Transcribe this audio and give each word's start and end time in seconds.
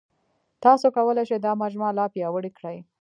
تاسو 0.63 0.85
کولای 0.97 1.25
شئ 1.29 1.37
دا 1.45 1.51
مجموعه 1.63 1.91
لا 1.97 2.05
پیاوړې 2.13 2.51
کړئ. 2.57 2.77